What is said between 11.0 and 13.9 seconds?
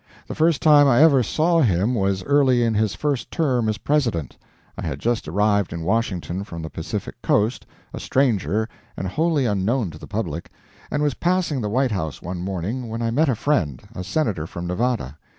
was passing the White House one morning when I met a friend,